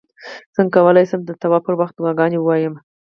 څنګه 0.55 0.71
کولی 0.75 1.03
شم 1.09 1.21
د 1.25 1.31
طواف 1.41 1.61
پر 1.65 1.73
وخت 1.79 1.93
دعاګانې 1.95 2.37
ووایم 2.39 2.73